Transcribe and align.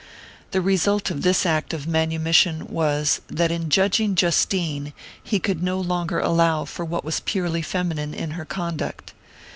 The 0.49 0.61
result 0.61 1.11
of 1.11 1.21
this 1.21 1.45
act 1.45 1.75
of 1.75 1.85
manumission 1.85 2.65
was, 2.65 3.21
that 3.27 3.51
in 3.51 3.69
judging 3.69 4.15
Justine 4.15 4.93
he 5.23 5.37
could 5.39 5.61
no 5.61 5.79
longer 5.79 6.19
allow 6.19 6.65
for 6.65 6.83
what 6.83 7.05
was 7.05 7.19
purely 7.19 7.61
feminine 7.61 8.15
in 8.15 8.31
her 8.31 8.43
conduct. 8.45 9.13